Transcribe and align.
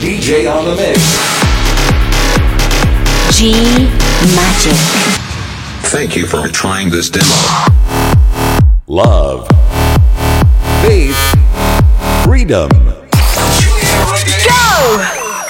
DJ 0.00 0.48
on 0.50 0.64
the 0.64 0.74
mix. 0.76 0.96
G 3.36 3.52
Magic. 4.34 4.72
Thank 5.92 6.16
you 6.16 6.26
for 6.26 6.48
trying 6.48 6.88
this 6.88 7.10
demo. 7.10 7.26
Love. 8.86 9.46
Faith. 10.80 11.14
Freedom. 12.24 12.70
Go! 12.70 13.04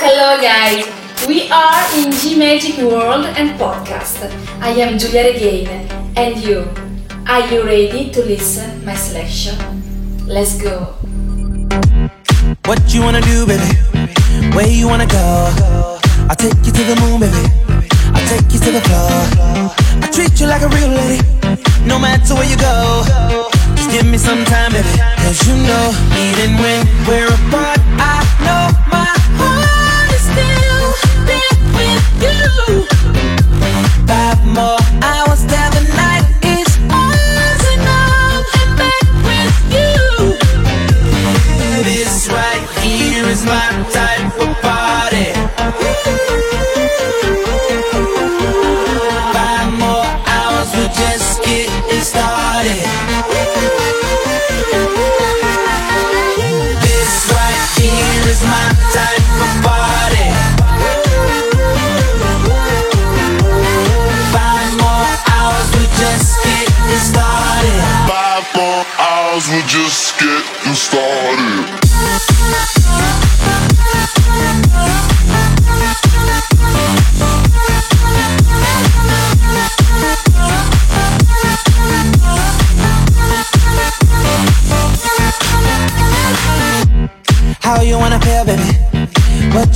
Hello, 0.03 0.43
guys. 0.43 0.85
We 1.29 1.49
are 1.53 1.87
in 1.97 2.11
G 2.11 2.37
Magic 2.37 2.79
World 2.79 3.27
and 3.39 3.51
Podcast. 3.51 4.19
I 4.61 4.71
am 4.71 4.99
Giulia 4.99 5.33
Regain. 5.33 5.69
And 6.17 6.37
you? 6.43 6.67
Are 7.29 7.47
you 7.47 7.63
ready 7.63 8.11
to 8.11 8.21
listen 8.25 8.85
my 8.85 8.97
selection? 8.97 9.55
Let's 10.27 10.61
go. 10.61 10.97
What 12.65 12.93
you 12.93 13.03
wanna 13.03 13.21
do, 13.21 13.47
baby? 13.47 13.90
Where 14.55 14.69
you 14.69 14.89
wanna 14.89 15.07
go? 15.07 15.99
I'll 16.29 16.37
take 16.37 16.55
you 16.67 16.73
to 16.73 16.83
the 16.91 16.97
moon, 17.01 17.21
baby. 17.21 17.45
I'll 18.15 18.27
take 18.29 18.53
you 18.53 18.59
to 18.61 18.71
the 18.73 18.81
floor. 18.83 19.11
I 20.03 20.11
treat 20.13 20.41
you 20.41 20.47
like 20.47 20.63
a 20.63 20.69
real 20.69 20.89
lady, 20.89 21.23
no 21.87 21.99
matter 21.99 22.35
where 22.35 22.49
you 22.49 22.57
go. 22.57 23.05
Just 23.77 23.91
give 23.91 24.07
me 24.07 24.19
some 24.19 24.45
time, 24.45 24.73
baby. 24.73 24.89
Cause 25.23 25.47
you 25.47 25.55
know, 25.55 25.87
even 26.27 26.59
when 26.59 26.87
we're 27.07 27.29
apart, 27.29 27.81
I 27.99 28.19
know 28.45 28.65
my 28.91 29.11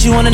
you 0.05 0.13
wanna 0.13 0.34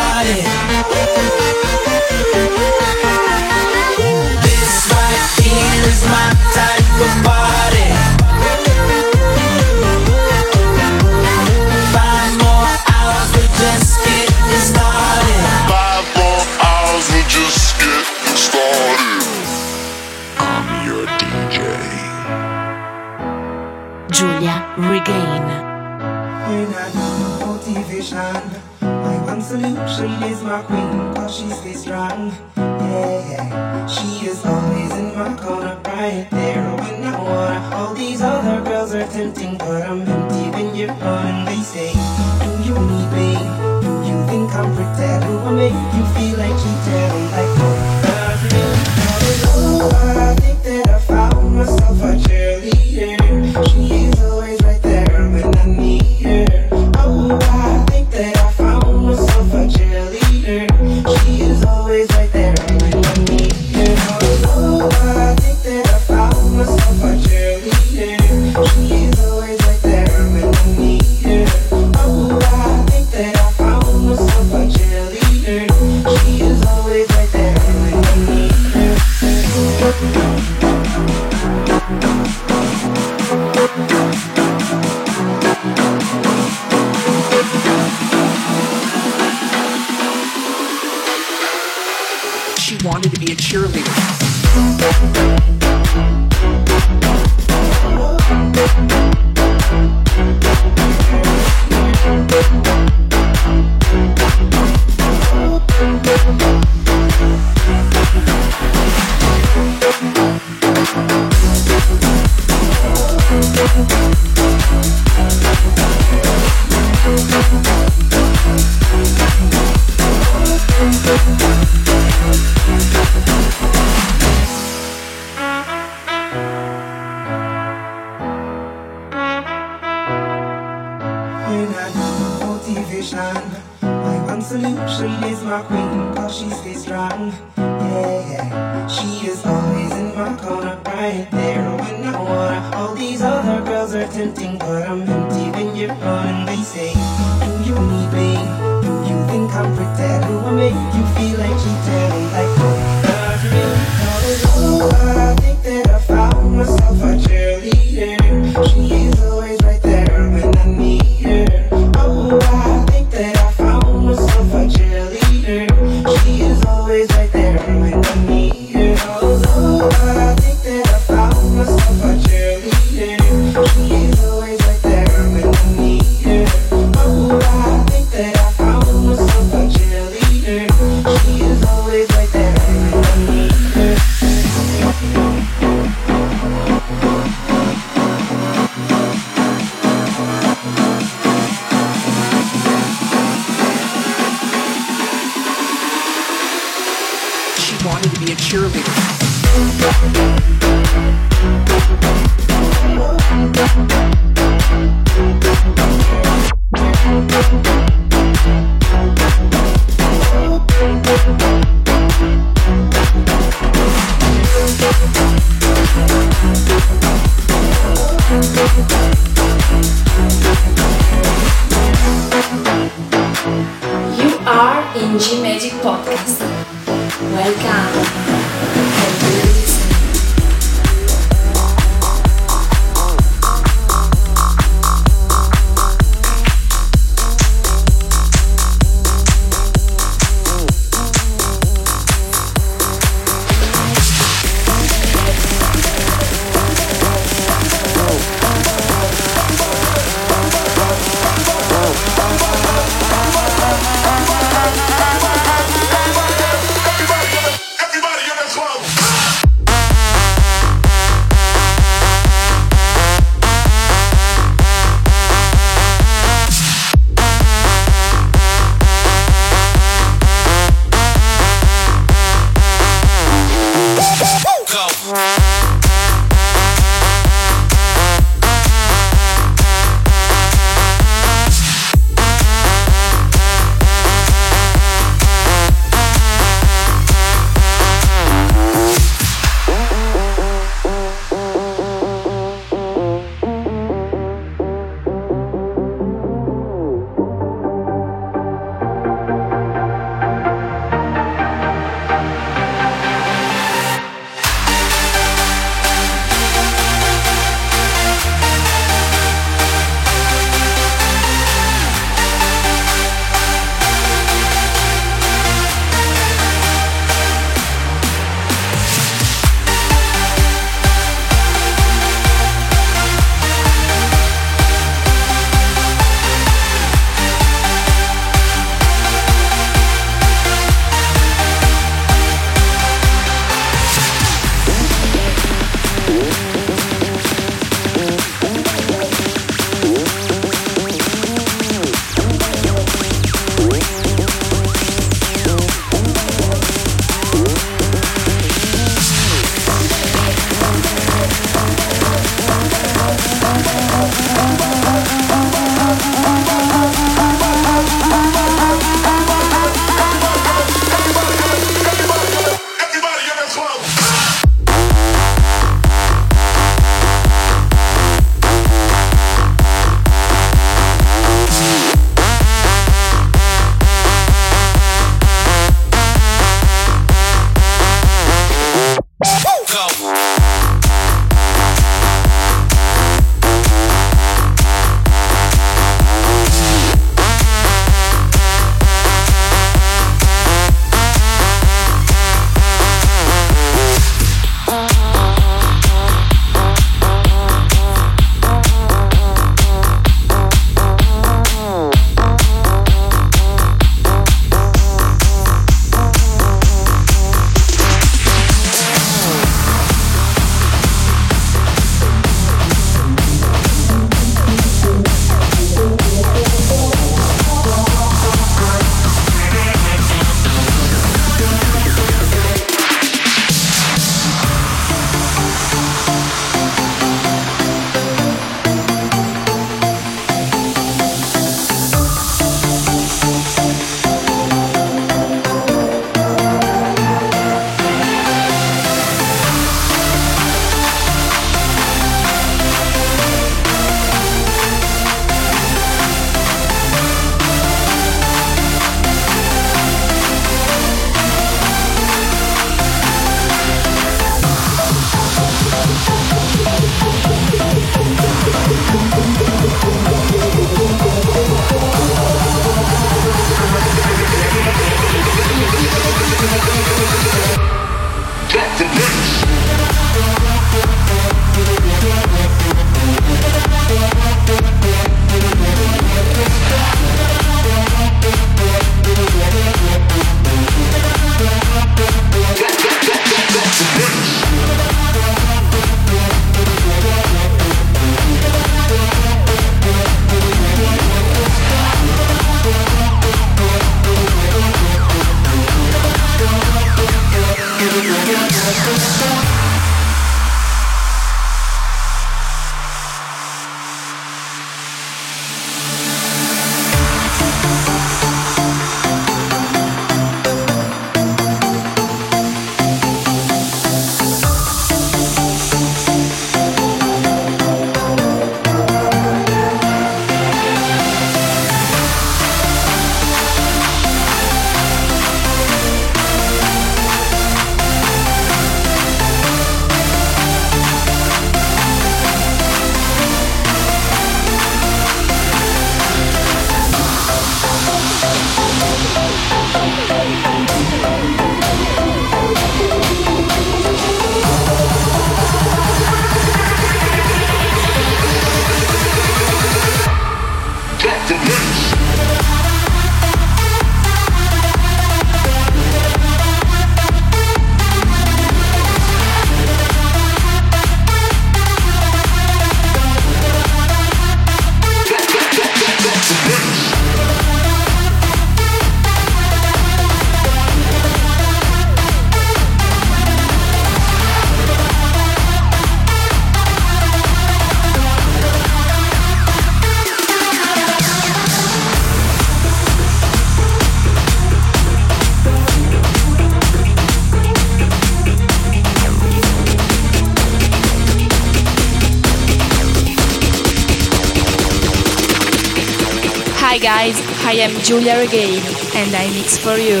I 597.52 597.56
am 597.56 597.72
Giulia 597.82 598.18
Regain 598.18 598.62
and 598.96 599.14
I 599.14 599.28
mix 599.34 599.58
for 599.58 599.76
you 599.76 600.00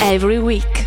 every 0.00 0.38
week. 0.38 0.83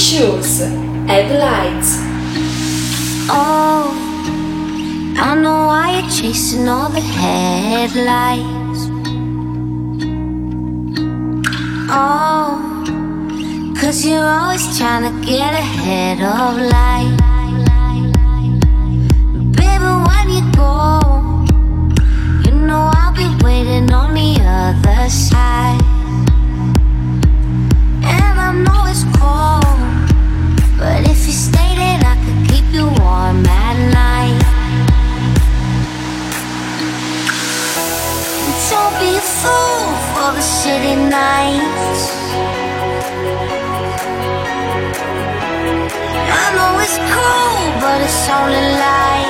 Robin 0.00 0.08
Schulz, 0.08 0.60
Headlights. 1.06 1.98
Oh, 3.28 3.92
I 5.18 5.34
know 5.34 5.66
why 5.66 6.00
you're 6.00 6.10
chasing 6.10 6.68
all 6.68 6.88
the 6.88 7.00
headlights. 7.00 8.88
Oh, 11.90 12.56
cause 13.78 14.06
you're 14.06 14.24
always 14.24 14.78
trying 14.78 15.04
to 15.04 15.26
get 15.26 15.52
ahead 15.52 16.20
of 16.20 16.56
life. 16.56 17.18
Baby, 19.56 19.90
when 20.08 20.26
you 20.30 20.42
go, 20.56 21.00
you 22.44 22.52
know 22.66 22.90
I'll 22.94 23.12
be 23.12 23.28
waiting 23.44 23.92
on 23.92 24.14
the 24.14 24.40
other 24.40 25.10
side. 25.10 25.89
Stay, 31.32 31.74
I 32.02 32.16
could 32.24 32.40
keep 32.50 32.66
you 32.72 32.86
warm 32.86 33.46
at 33.46 33.76
night. 33.94 34.40
Don't 38.70 38.96
be 38.98 39.16
a 39.16 39.24
fool 39.38 39.86
for 40.12 40.28
the 40.34 40.42
nights. 41.08 42.02
I 46.42 46.46
know 46.56 46.72
it's 46.84 46.98
cool, 47.14 47.62
but 47.80 48.00
it's 48.00 48.28
only 48.28 48.62
light. 48.82 49.29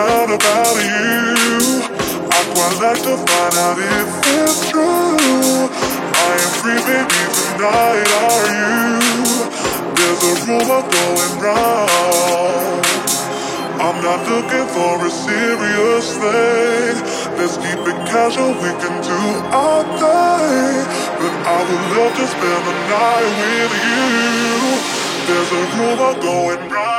Going 0.00 0.32
about 0.32 0.76
you. 0.80 1.84
I'd 2.32 2.48
quite 2.54 2.76
like 2.80 3.02
to 3.04 3.14
find 3.28 3.54
out 3.64 3.76
if 3.76 4.08
it's 4.40 4.60
true. 4.70 5.68
I 6.24 6.30
am 6.40 6.50
free, 6.60 6.80
baby, 6.88 7.22
tonight, 7.36 8.08
are 8.24 8.46
you? 8.56 8.80
There's 9.96 10.22
a 10.30 10.34
rumor 10.46 10.82
going 10.96 11.34
round. 11.44 12.84
I'm 13.84 13.98
not 14.04 14.20
looking 14.28 14.66
for 14.72 14.94
a 15.04 15.10
serious 15.10 16.06
thing. 16.22 16.96
Let's 17.36 17.56
keep 17.60 17.80
it 17.90 17.98
casual, 18.08 18.52
we 18.64 18.72
can 18.80 18.96
do 19.04 19.20
our 19.52 19.84
thing. 20.00 20.80
But 21.20 21.34
I 21.44 21.60
would 21.68 21.84
love 21.96 22.12
to 22.20 22.26
spend 22.34 22.62
the 22.68 22.76
night 22.94 23.32
with 23.40 23.72
you. 23.84 24.04
There's 25.28 25.50
a 25.60 25.62
rumor 25.76 26.12
going 26.20 26.70
round. 26.70 26.89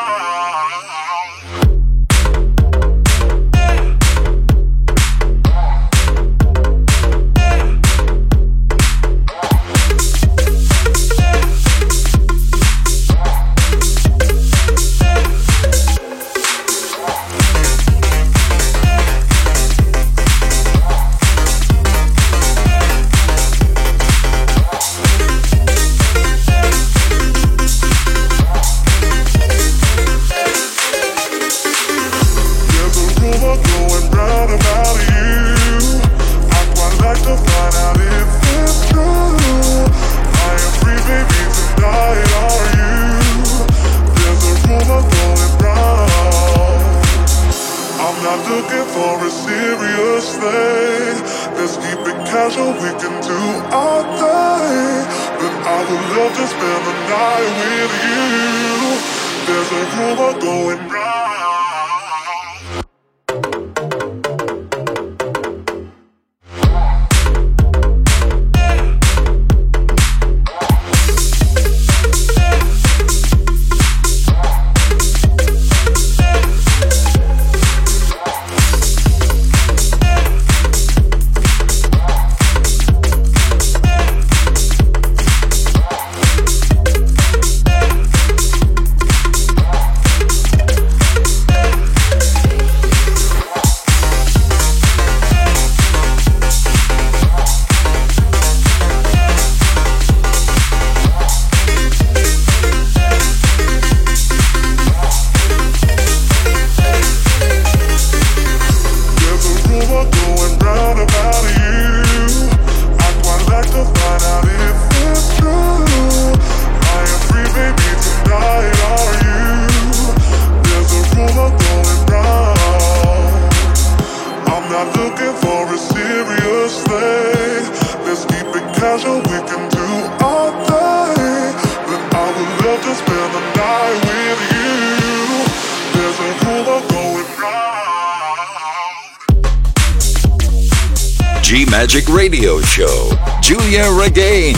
again. 144.12 144.56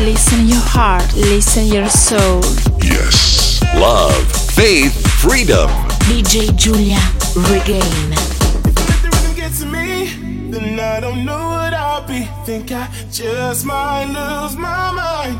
Listen 0.00 0.48
your 0.48 0.64
heart, 0.74 1.04
listen 1.14 1.66
your 1.66 1.88
soul. 1.88 2.40
Yes. 2.80 3.60
Love, 3.74 4.24
faith, 4.52 4.94
freedom. 5.20 5.68
DJ 6.08 6.54
Giulia, 6.56 7.00
regain. 7.50 8.08
Me, 9.72 10.06
then 10.50 10.78
I 10.78 11.00
don't 11.00 11.24
know 11.24 11.48
what 11.48 11.74
I'll 11.74 12.06
be. 12.06 12.28
Think 12.44 12.70
I 12.70 12.88
just 13.10 13.64
might 13.66 14.06
lose 14.06 14.56
my 14.56 14.92
mind. 14.92 15.38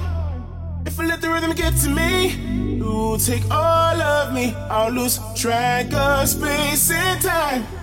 If 0.86 0.98
I 0.98 1.04
let 1.06 1.20
the 1.20 1.30
rhythm 1.30 1.52
get 1.52 1.74
to 1.84 1.88
me, 1.88 2.32
it 2.78 2.82
will 2.82 3.18
take 3.18 3.44
all 3.50 4.00
of 4.00 4.34
me. 4.34 4.54
I'll 4.70 4.90
lose 4.90 5.20
track 5.36 5.92
of 5.92 6.28
space 6.28 6.90
and 6.90 7.20
time. 7.22 7.77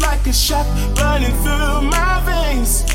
like 0.00 0.26
a 0.26 0.32
shot 0.32 0.66
burning 0.96 1.34
through 1.42 1.82
my 1.82 2.22
veins. 2.24 2.87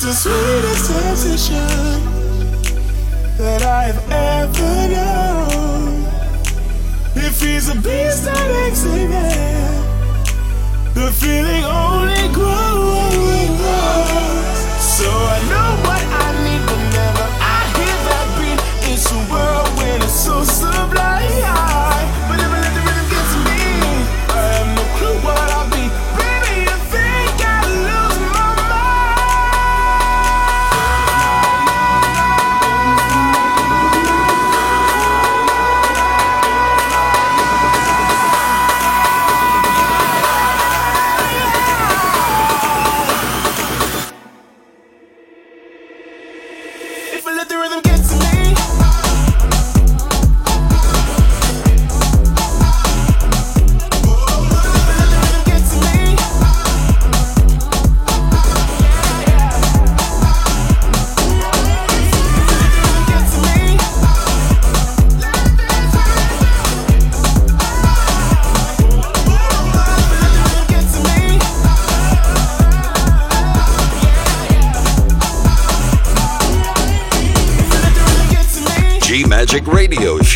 It's 0.00 0.06
the 0.06 0.12
sweetest 0.12 0.86
sensation 0.86 2.04
that 3.36 3.62
I've 3.62 3.98
ever 4.12 4.88
known. 4.94 6.06
If 7.16 7.40
he's 7.42 7.68
a 7.68 7.74
beast 7.74 8.22
that 8.22 8.68
exists, 8.68 8.84
the 10.94 11.10
feeling 11.10 11.64
only. 11.64 12.17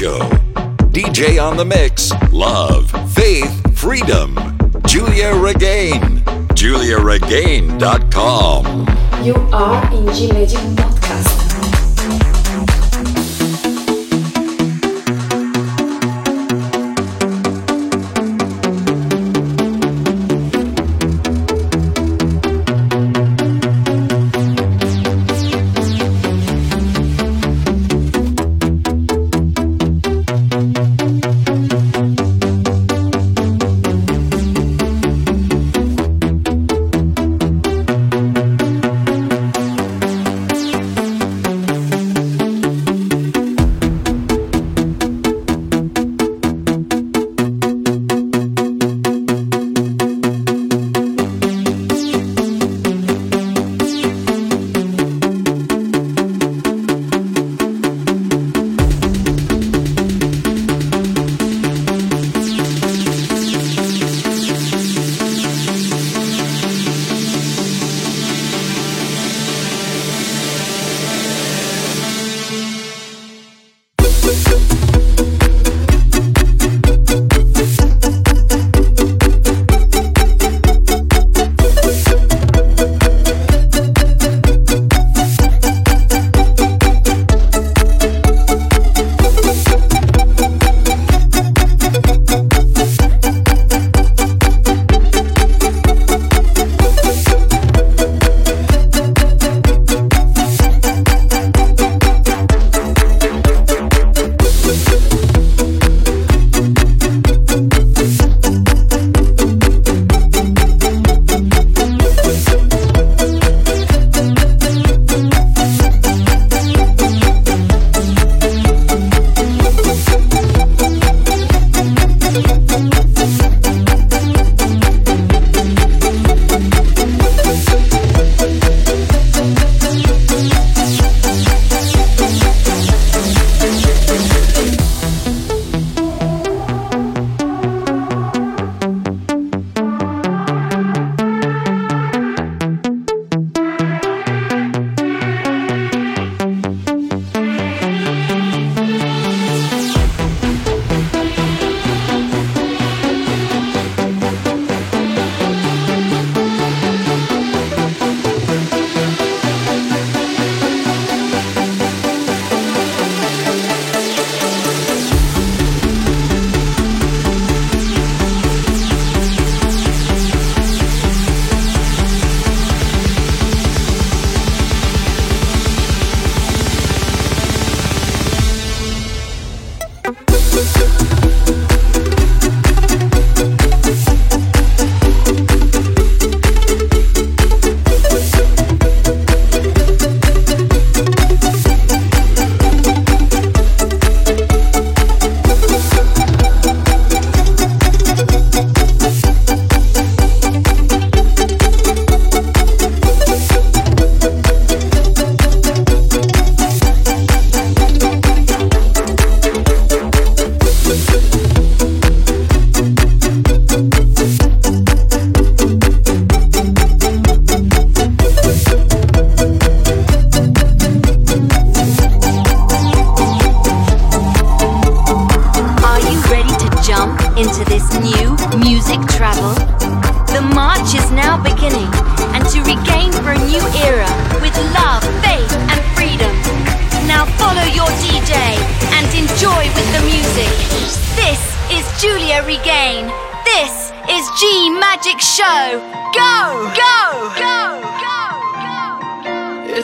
Show. 0.02 0.18
DJ 0.90 1.40
on 1.40 1.56
the 1.56 1.64
Mix, 1.64 2.10
Love, 2.32 2.90
Faith, 3.12 3.78
Freedom, 3.78 4.36
Giulia 4.84 5.32
Regain, 5.32 6.24
giuliaregain.com. 6.56 9.24
You 9.24 9.36
are 9.52 9.94
in 9.94 10.06
Gilead. 10.06 10.91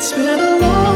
It's 0.01 0.13
been 0.13 0.39
a 0.39 0.59
long 0.61 0.88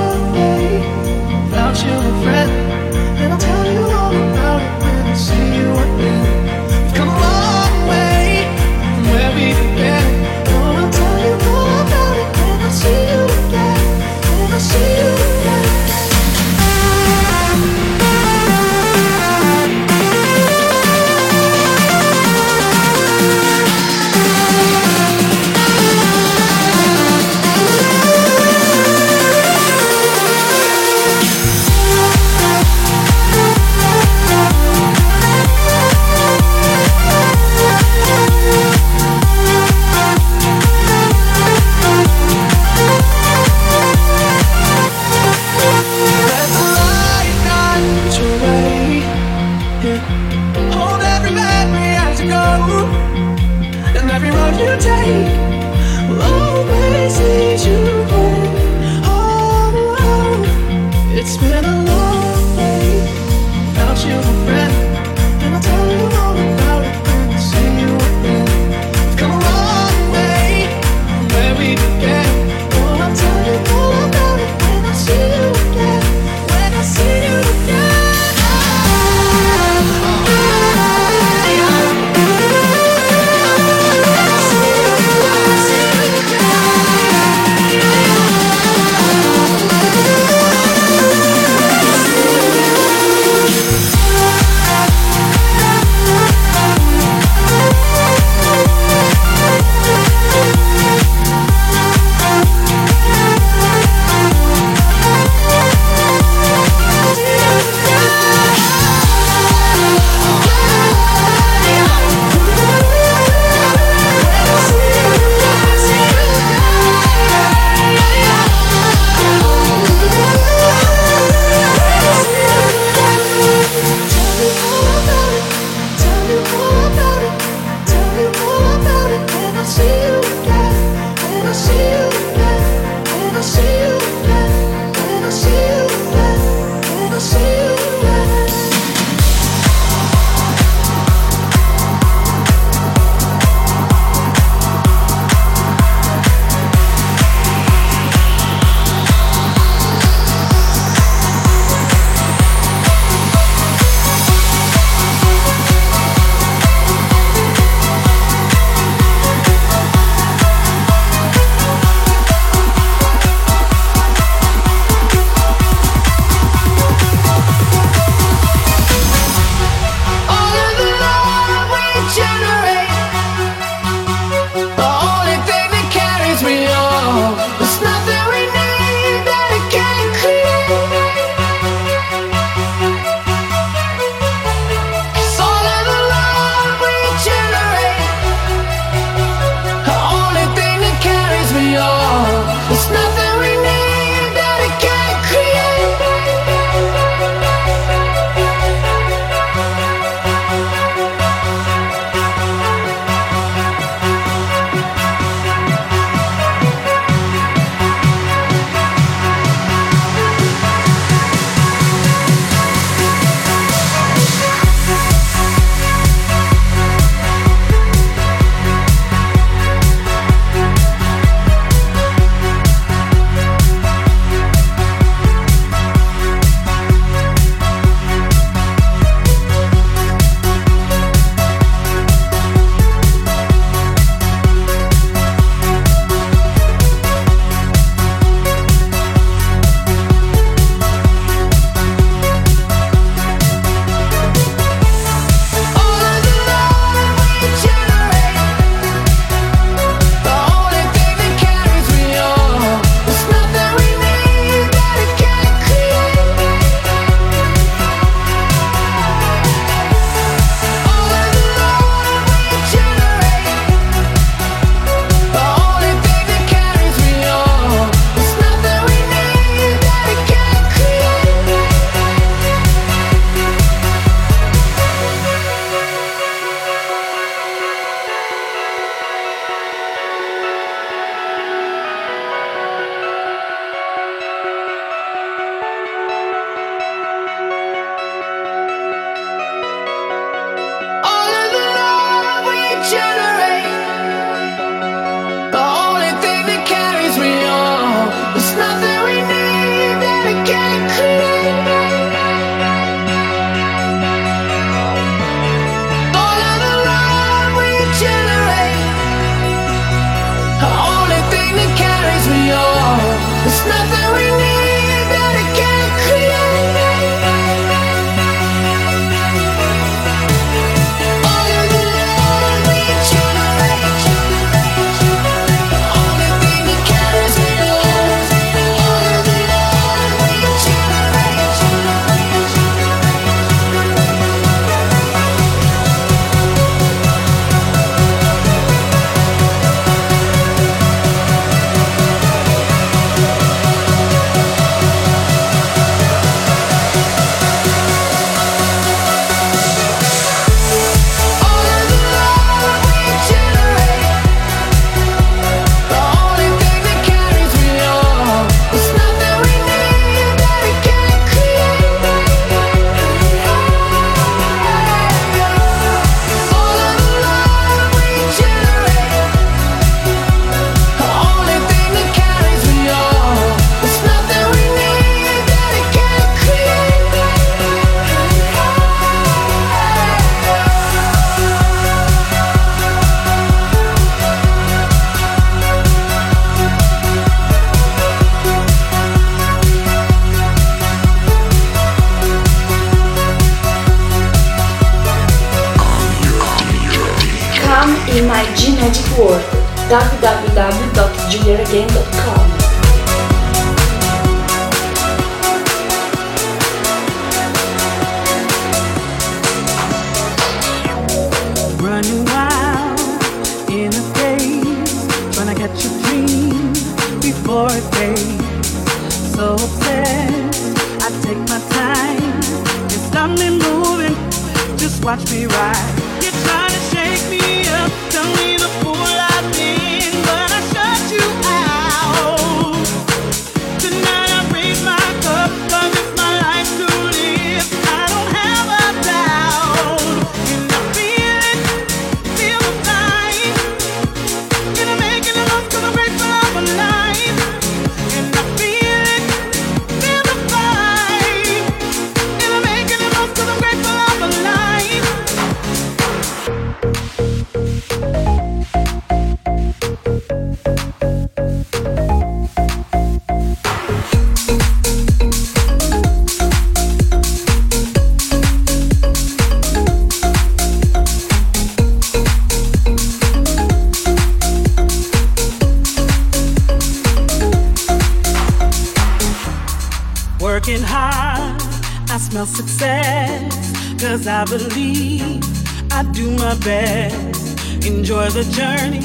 the 488.44 488.50
journey, 488.52 489.00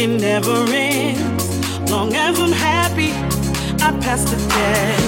it 0.00 0.08
never 0.20 0.64
ends. 0.68 1.90
Long 1.90 2.14
as 2.14 2.38
I'm 2.40 2.52
happy, 2.52 3.12
I 3.82 3.90
pass 4.00 4.22
the 4.30 4.36
test. 4.48 5.03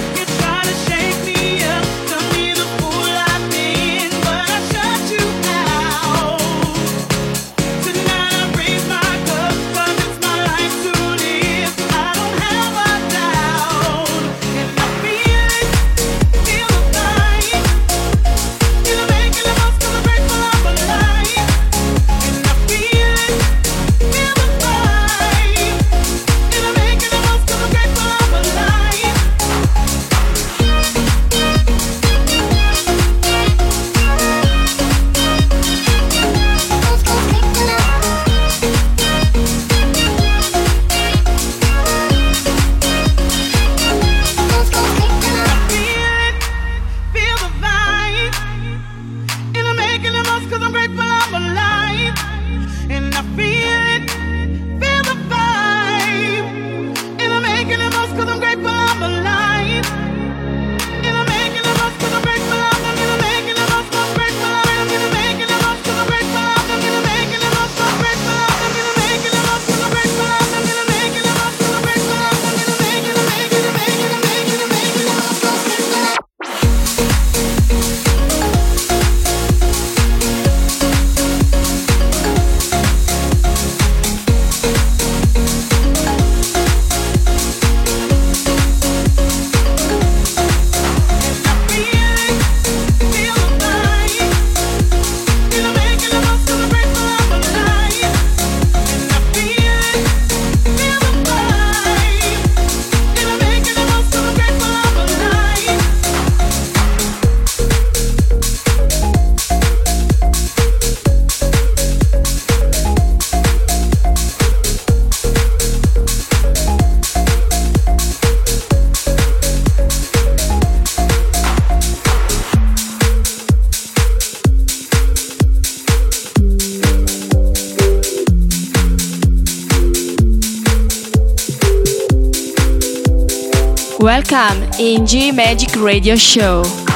In 134.79 135.05
G 135.05 135.31
Magic 135.31 135.75
Radio 135.75 136.15
Show. 136.15 136.86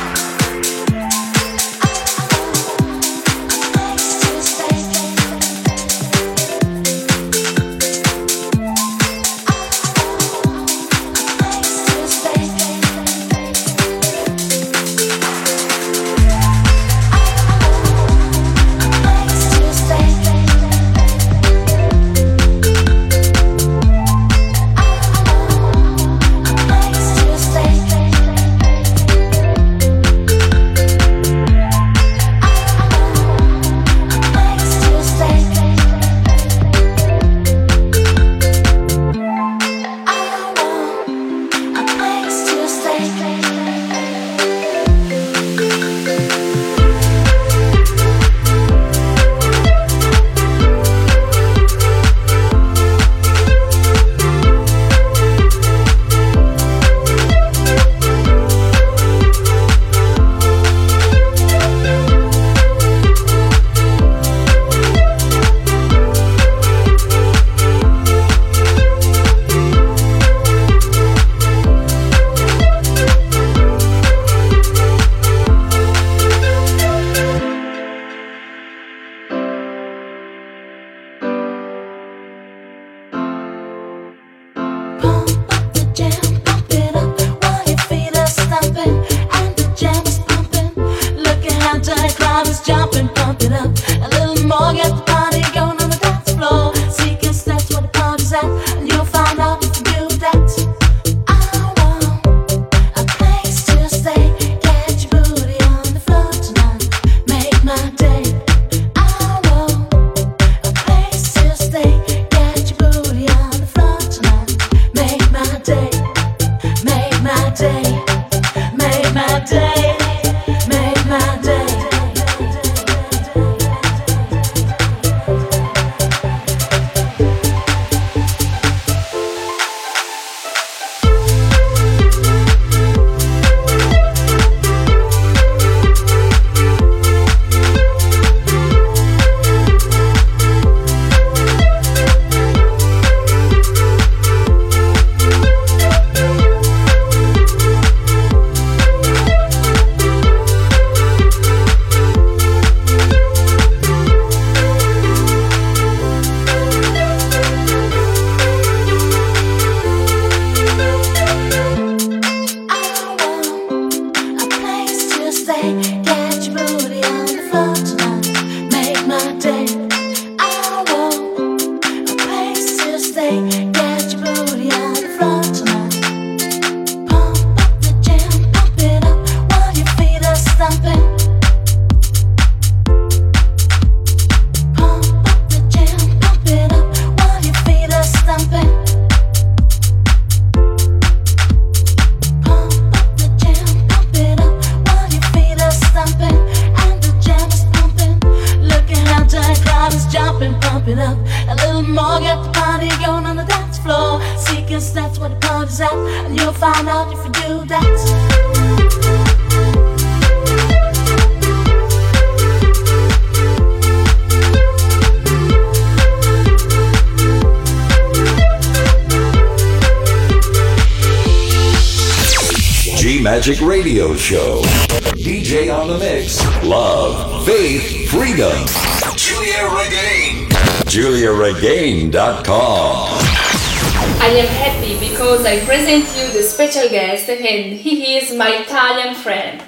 And 237.45 237.73
he 237.73 238.17
is 238.17 238.33
my 238.35 238.49
Italian 238.57 239.15
friend. 239.15 239.63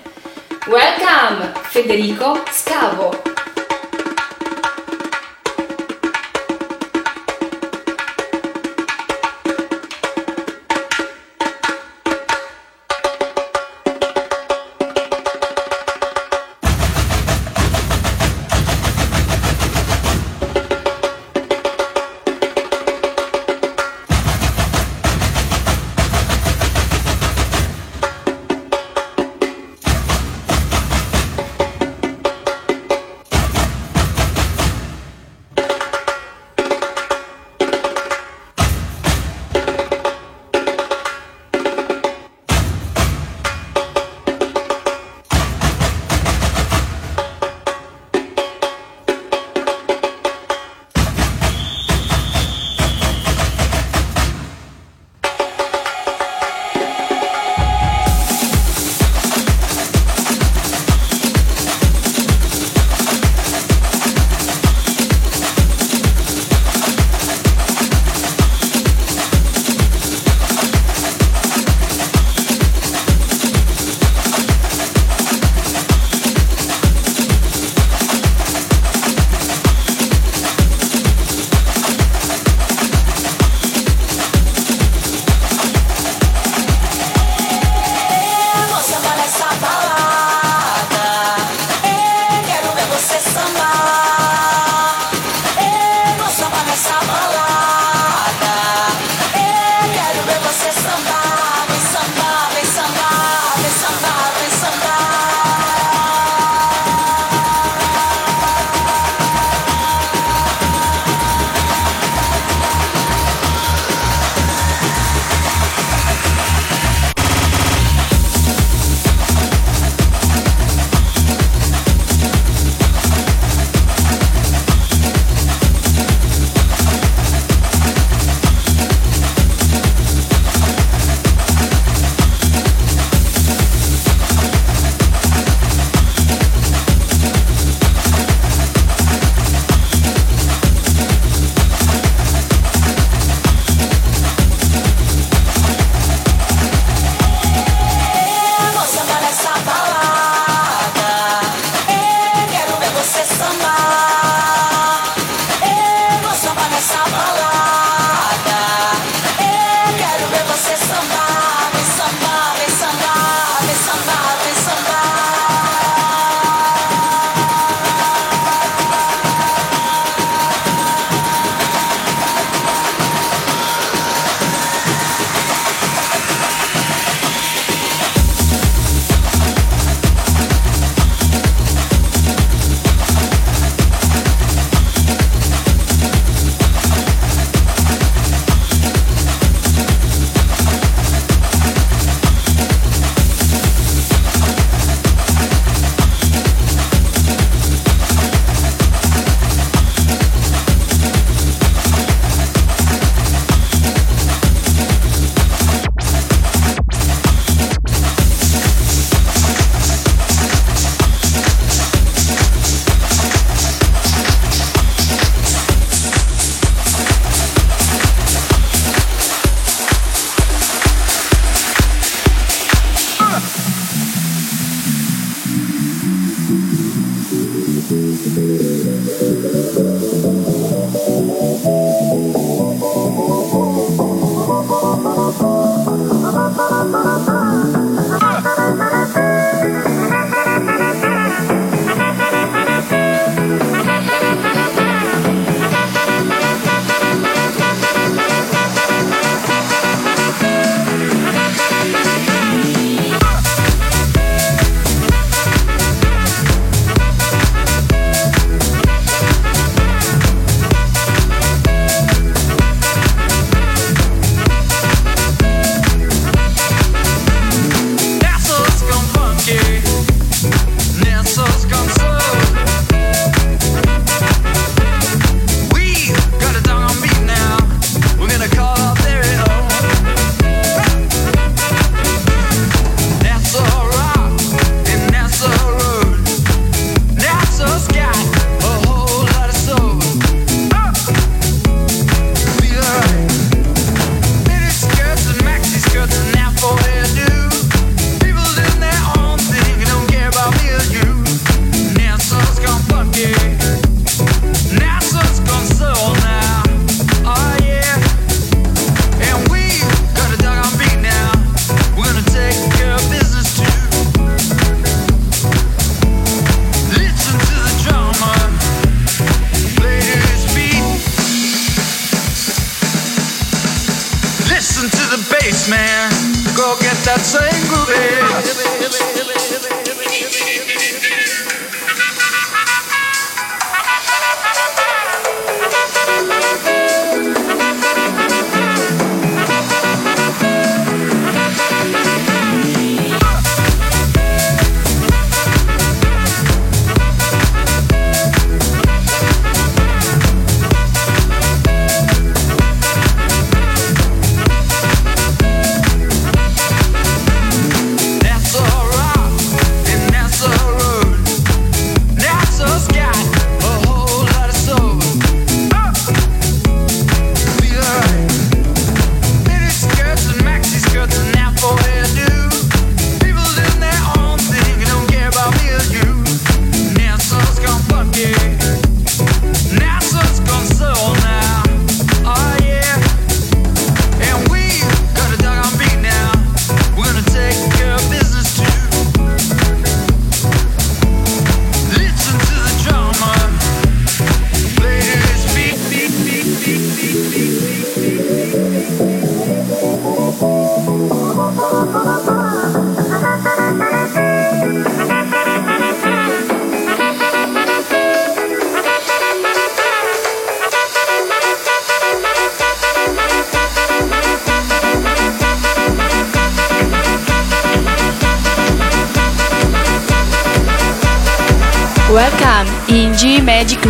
Welcome, 0.67 1.53
Federico 1.65 2.45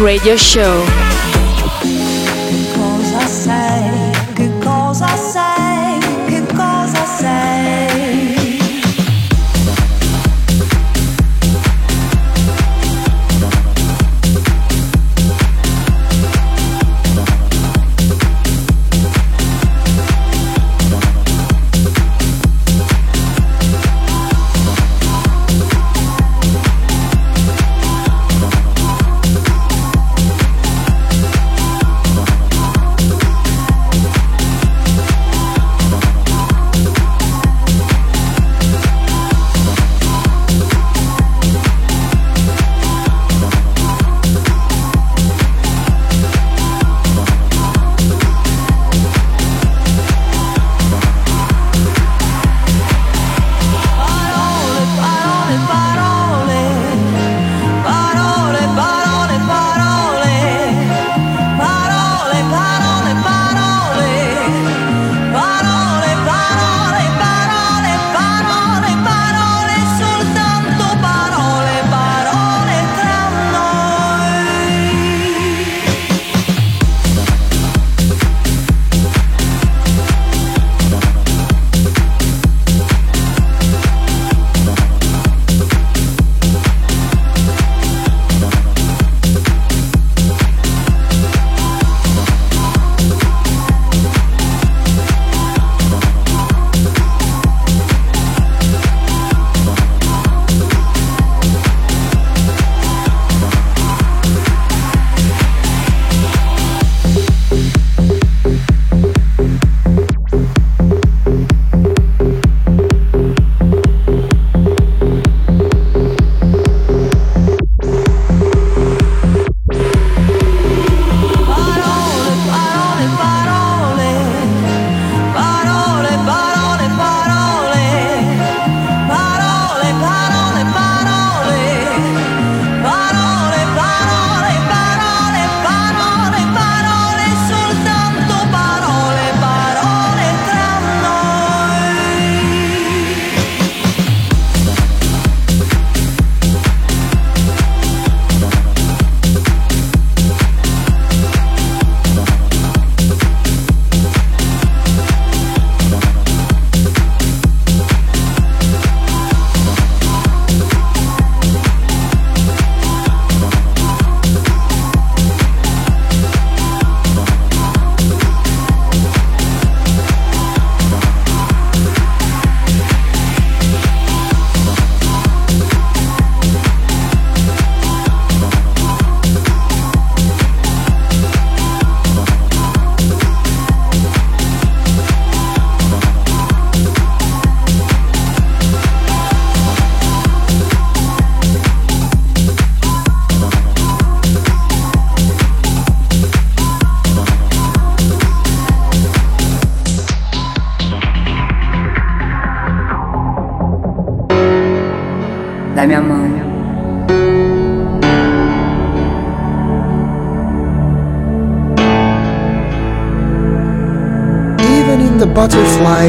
Radio 0.03 0.35
Show. 0.35 1.02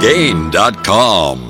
GiuliaRegain.com. 0.00 1.45